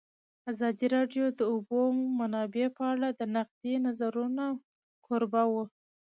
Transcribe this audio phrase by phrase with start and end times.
[0.51, 1.79] ازادي راډیو د د اوبو
[2.19, 4.45] منابع په اړه د نقدي نظرونو
[5.05, 5.65] کوربه وه.